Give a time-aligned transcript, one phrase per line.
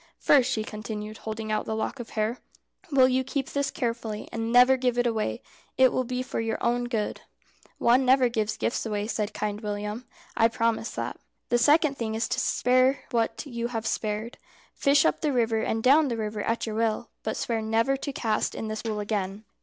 [0.17, 2.39] "First," she continued, holding out the lock of hair,
[2.91, 5.43] "will you keep this carefully, and never give it away?
[5.77, 7.21] It will be for your own good."
[7.77, 11.19] "One never gives away gifts," said Kind William, "I promise that."
[11.49, 14.39] "The second thing is to spare what you have spared.
[14.73, 18.11] Fish up the river and down the river at your will, but swear never to
[18.11, 19.43] cast net in this pool again."